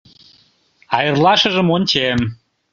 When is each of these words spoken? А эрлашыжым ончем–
А 0.95 0.97
эрлашыжым 1.09 1.67
ончем– 1.75 2.19